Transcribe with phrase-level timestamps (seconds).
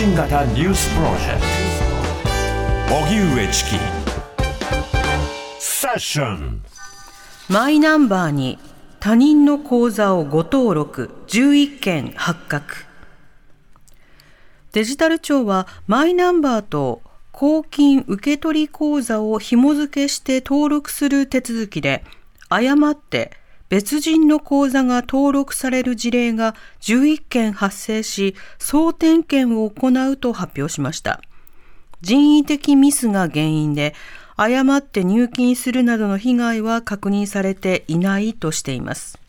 [0.00, 1.42] 信型ニュースプロジェク
[2.88, 2.94] ト。
[3.04, 3.70] 荻上チキ。
[5.58, 6.62] セッション。
[7.50, 8.58] マイナンバーに
[8.98, 11.10] 他人の口座を誤登録。
[11.26, 12.86] 11件発覚。
[14.72, 22.04] デジタル庁はマイナンバーと公金受取口座を紐付けして登録する手続きで
[22.48, 23.32] 誤って
[23.70, 31.22] 別人の口座が登録される事例が11件発生し、総点検を行うと発表しました。
[32.00, 33.94] 人為的ミスが原因で、
[34.36, 39.20] 誤って入金するなどの被害は確認されていないとしています。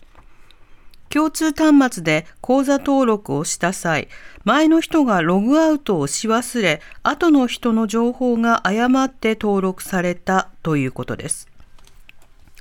[1.09, 4.07] 共通端末で口座登録をした際、
[4.43, 11.50] 前の人がログアウトをし忘れ、後の人の情報が誤って登録されたということです。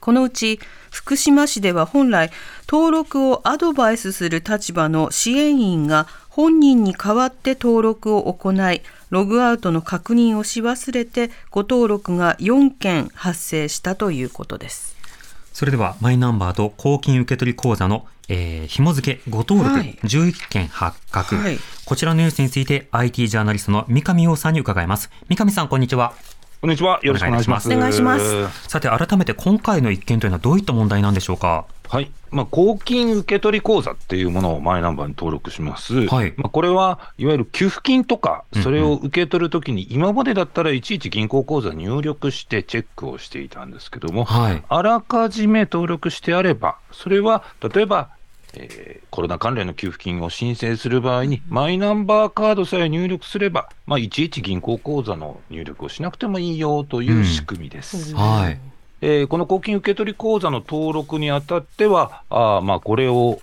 [0.00, 0.58] このうち
[0.90, 2.30] 福島市では本来
[2.68, 14.96] 登録をアドバイスする立場の支援員が本人に代わって登録を行いログアウトの確認をし忘れて誤登録が4件発生したということです。
[15.52, 21.44] それではマイナンバーと公金受取口座の、えー、紐付け誤登録11件発覚、はい。
[21.44, 25.10] はい、こちらのニュースについて IT ジャーナリストの三上洋さんに伺います。
[25.28, 26.14] 三上さんこんにちは
[26.60, 27.00] こんにちは。
[27.02, 27.72] よろしくお願いします。
[27.72, 28.68] お願いします。
[28.68, 31.64] さて、改めて今回の一件というのはどういった問題なんでしょうか？
[31.88, 32.10] はい。
[32.30, 36.06] まあ、公金受取口座っていうものをマイナンバーに登録します。
[36.08, 36.34] はい。
[36.36, 44.62] まあ、これはいわゆる給付金とか、それを受け取るときに、今までだったらいちいち銀行口座入力してチェックをしていたんですけども、はい。
[44.68, 47.42] あらかじめ登録してあれば、それは
[47.74, 48.10] 例えば
[48.54, 58.12] えー、コロナ関連の給付金を申請する場合に、マイナンバーカードさえ入力すれば、まあ、いちいち銀行口座の入力をしなくてもいいよという仕組みです。
[58.12, 58.69] うん、はい
[59.02, 63.40] えー、この公金受取口座の登録にあたっては、あまあ、これを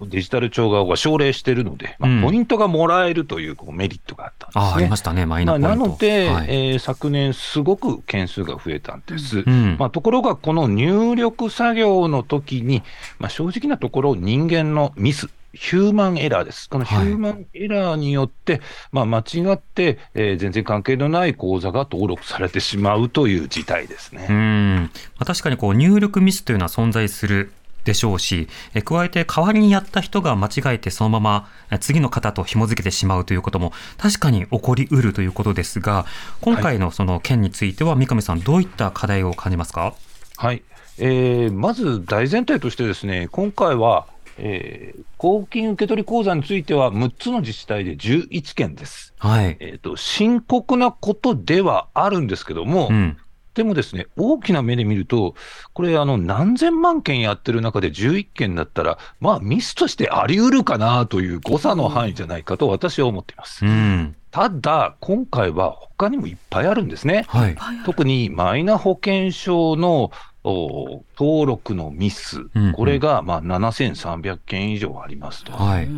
[0.00, 4.64] デジタル庁側が奨励しているので、まあ、ポイントがもらえるというこうメリットがあったんですね。
[4.64, 9.44] あありましたね、マイナなので、はい、えー、昨年、すごく件数が増えたんです。
[9.46, 12.82] うん、まあ、ところが、この入力作業の時に、
[13.18, 16.68] まあ、正直なところ、人間のミス、ヒューマンエラーです。
[16.68, 19.22] このヒューマンエラーによって、はい、まあ、間違
[19.54, 24.26] って、えー、全然関係のない口座が登録されてしまうという事態ですね。
[24.28, 27.52] うんまあ、確かにこう入力ミスというのは存在する
[27.84, 31.48] でしょうし、え加えて代わりにやった人が間違えてそのまま
[31.80, 36.06] 次の方と紐付けてしまうということも確かに起こりうるということですが、
[36.40, 39.94] 今回のその件については三上さんどういった課題を感じますか？
[40.38, 40.62] はい、
[40.96, 44.06] えー、まず大前提としてですね、今回は
[44.38, 49.14] えー、公金受取口座については6つの自治体で11件です。
[49.18, 49.56] はい。
[49.60, 53.16] えっ、ー、と、深刻なことではあるんですけども、うん、
[53.54, 55.34] でもですね、大きな目で見ると、
[55.72, 63.64] これ、あの、何千万件やってる中で11件だったら、まあ、ミスとしてあり得るかなという誤差の範囲じゃないかと私は思っています。
[63.64, 67.24] うん、ただ、今回は他にもいっぱいあるんですね。
[67.28, 67.56] はい、
[67.86, 70.10] 特にマイナ保険証の
[70.44, 75.52] 登録のミス、うんうん、これがまあ7300件以上ありますと。
[75.52, 75.88] はい。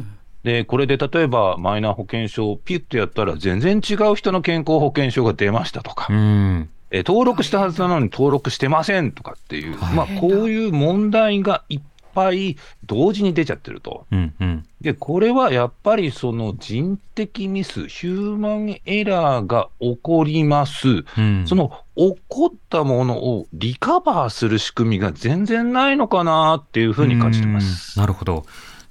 [0.45, 11.81] で、これで例えばマイナ保険証をピュッとやったら、全然違う人の健康保険証が出ましたとか、うん、え登録したはずなのに登録してませんとかっていう、まあ、こういう問題がいっ
[12.17, 12.57] ぱい
[12.87, 14.07] 同時に出ちゃってると。
[14.11, 21.05] うんうん、で、これはやっぱりその人的ミス、ヒューマンエラーが起こります。
[21.19, 27.99] うん、その起こったものをリカバーする仕組みが全然ないのかなっていうふうに感じてます。
[27.99, 28.47] なるほど。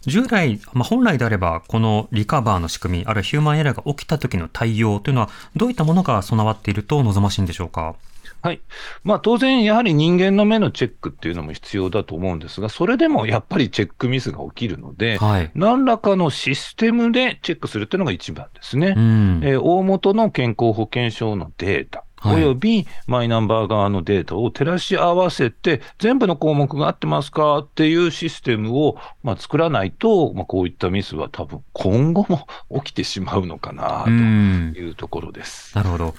[0.05, 7.95] 従来、まあ、本来であれば、このリカバーの仕組み、あるいはヒューマンエラーが起きた時の対応というのは、どういったものが備わっていると望ましいんでしょうか？
[8.41, 8.61] はい。
[9.03, 18.93] まあ当然、やはり人間の目のチェックっていうのも必要だと思うんですが、それでもやっぱりチェックミスが起きるので、はい、何らかのシステムでチェックするっていうのが一番ですね。
[18.95, 32.47] うん、えー、大元の健康保険証のデータ、およびマイナンバー側のデータを照らし合わせて、全部の項目が合ってますかっていうシステムを、まあ、作らないと、まあ、こういったミスは多分今後も
[32.83, 35.75] 起きてしまうのかなというところです。
[35.75, 36.15] なるほど。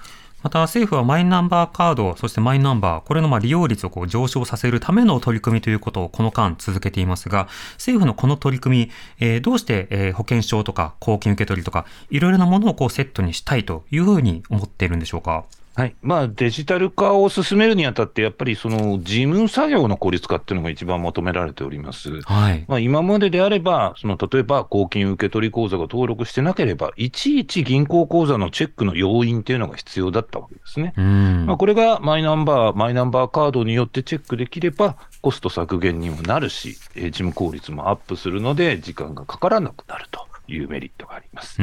[0.46, 15.42] また政府はマイナンバーカード、そしてマイナンバー、これのま利用率をこう上昇させるための取り組みということをこの間続けていますが、政府のこの取り組み、えー、どうして、え、保険証とか公金受取とか、いろいろなものをこうセットにしたいというふうに思っているんでしょうか？
[15.76, 22.22] はいまあ、デジタル化を進めるにあたって、やっぱりその事務作業の効率化っていうのが一番求められております。
[22.22, 30.94] はいまあ、今までであれば、その例えば公金受取口座が登録してなければ、いちいち銀行口座のチェックの要因っていうのが必要だったわけですね。
[30.96, 40.26] まあ、これがマイナンバー、マイナンバーカードによってチェックできれば、コスト削減にもなるし、事務効率もアップするので、時間がかからなくなると。
[40.48, 41.60] いうメリットがあります。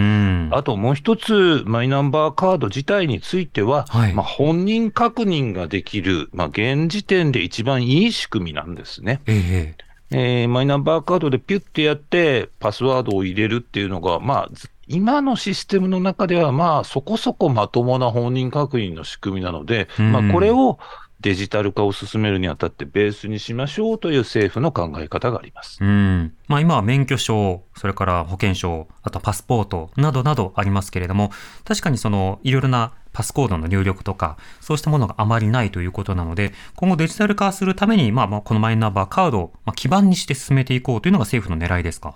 [0.51, 9.21] あともう一つ、マイナンバーカード自体については、はい、まあ、本人確認ができる、まあ、現時点で一番いい仕組みなんですね。
[9.25, 9.83] えー
[10.15, 14.49] えー、マイナンバーカードでピュッてやって、パスワードを入れるっていうのが、まあ、
[14.87, 20.77] 今のシステムの中では、まあ、そこそこまともな本人確認の仕組みなので、まあ、これを
[21.23, 25.79] デジタル化を進めるにあたってベースにしましょうという政府の考え方があります。
[25.81, 26.33] うん。
[26.47, 31.31] まあ今は免許証、それから保険証、あとパスポートなどなどありますけれども、
[31.63, 42.15] 確かにそのいろいろなパスコードの入力とか、そうしたものがあまりないということなので、今後デジタル化するために、まあ、このマイナンバーカードを基盤にして進めていこうというのが政府の狙いですか？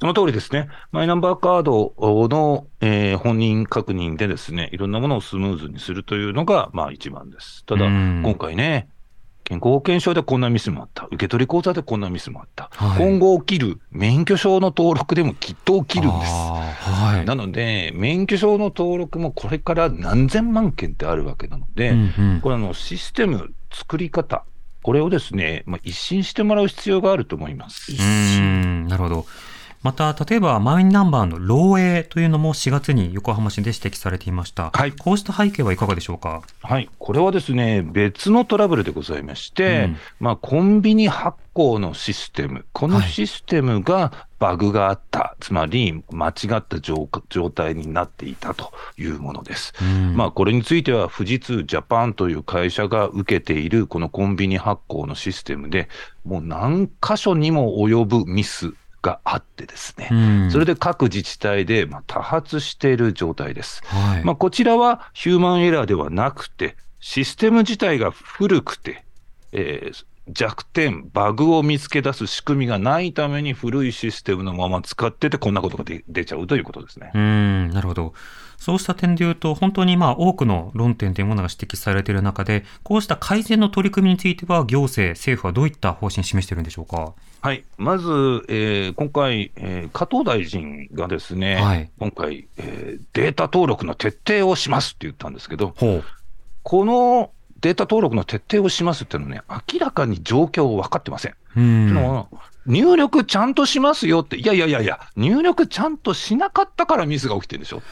[0.00, 0.68] その通りですね。
[0.92, 7.64] マイナンバーカードの、えー、本人確認でですね、いろんなものをスムーズにするというのが、まあ一番です。
[7.64, 8.88] ただ、今回ね、
[9.44, 11.06] 健康保険証でこんなミスもあった。
[11.12, 12.70] 受取口座でこんなミスもあった。
[12.72, 16.32] はい、今後起きる免許証の登録でもきっと起きるんです。
[16.32, 24.44] はい、なので、免許証の登録もこれから何千万件ってあるわけなので、うんうん、これあのシステム、作り方、
[24.82, 27.92] これをですね、まあ、一新してもらう必要があると思います。
[27.92, 29.26] 一新なるほど。
[29.84, 34.70] また、例えばマイナンバーの漏洩というのも4月に横浜市で指摘されていました。
[34.72, 34.92] はい。
[34.92, 36.42] こうした背景はいかがでしょうか？
[36.62, 36.88] はい。
[36.98, 47.06] これはですね、別のトラブルでございまして、うん、まあ、コンビニ発行のシステム、このシステムがバグがあった、はい、つまり間違った状
[47.50, 49.74] 態になっていたというものです。
[49.82, 55.90] うん、まあ、これについては、富士通ジャパンという会社が受けているこのコンビニ発行のシステムで、
[56.24, 58.72] もう何箇所にも及ぶミス
[59.04, 60.14] があってですね、う
[60.46, 63.82] ん、それで各自治体でま多発している状態です。
[63.84, 69.04] はい、まあ、こちらはヒューマンエラーではなくて、システム自体が古くて、
[69.54, 77.12] えー、弱点、バグを見つけ出す仕組みがないために古いシステムのまま使ってて、こんなことが出ちゃうということですね。
[77.14, 78.14] うん、なるほど。
[78.56, 87.12] そうした点で言うと、本当にまあ多くの論点というものが指摘されている中で、こうした改善の取り組みについては、行政、政府はどういった方針を示しているんでしょうか？
[87.42, 88.06] はい、まず、
[88.48, 95.74] えー、今回、えー、加藤大臣がですね、はい、今回、えー、データ登録の徹底をしますって言ったんですけど、
[96.62, 97.32] この
[97.64, 101.34] データ登録の徹底をしますっていうのはね、明らかに状況分かってません。
[101.56, 102.26] うん
[102.66, 107.82] 入力ちゃんとしますよって、いやいやいやいや、入力ちゃんとしなかったからミスが起きてるでしょ。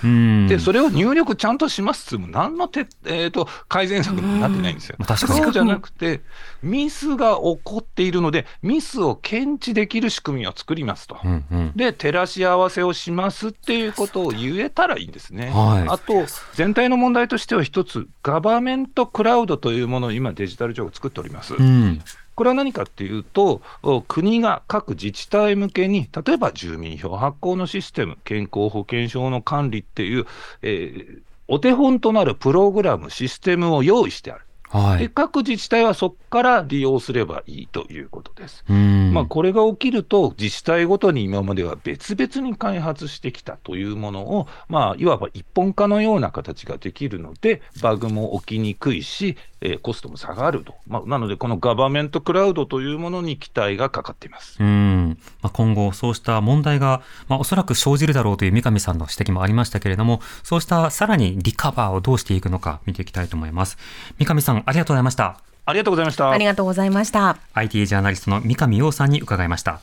[0.49, 4.97] で、それを入力ちゃんとしますっても、何のて、えーと、改善策にもなってないんですよ。
[5.07, 6.23] 確かにそうじゃなくて、
[6.63, 15.51] ミスが起こっているので、ミスを検知できる仕組みを作りますと、うんうん、で、照らし合わせをしますっていうことを言えたらいいんですね。
[15.51, 21.55] はい、あと、全体の問題としては一つ、ガバメントクラウドというものを今、デジタル庁が作っております。
[21.55, 22.01] うん
[22.35, 23.61] これは何かっていうと、
[24.09, 30.27] 国が各自治体向けに、例えば住民票発行のシステム、健康保険証の管理っていう、
[30.63, 34.45] えー、お手本となるプログラム、システムを用意してある。
[34.73, 38.65] はい、で各自治体はそこから利用すればいいということです。
[39.13, 54.57] まあ、これが起きると、自治体ごとに今までは別々に開発してきたというものを、まあ、いわば一本化のような形ができるので、バグも起きにくいし、えー、コストも下がると、まあ、なので、このガバメントクラウドというものに期待がかかっています。
[54.59, 55.19] うん。
[55.41, 63.79] まあ、今後、そうした問題が、まあ、おそらく生じるだろうという三上さんの指摘もありましたけれども、そうしたさらにリカバーをどうしていくのか見ていきたいと思います。
[64.19, 65.39] 三上さん、ありがとうございました。
[65.65, 66.31] ありがとうございました。
[66.31, 67.39] ありがとうございました。
[67.55, 69.81] IT ジャーナリストの三上洋さんに伺いました。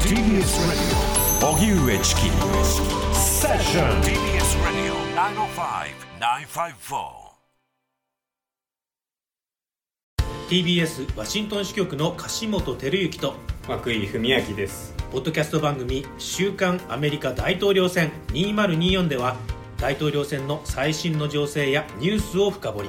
[0.00, 1.16] TBS Radio
[1.52, 2.20] 荻上チキ
[3.14, 4.94] セッション TBS Radio
[6.18, 7.26] 905-954
[10.48, 13.34] TBS ワシントン支局の樫本照之と
[13.68, 19.36] 涌井文明ですポッドキャスト番組「週刊アメリカ大統領選2024」では
[19.78, 22.88] 大統領選の最新の情勢やニュースを深掘り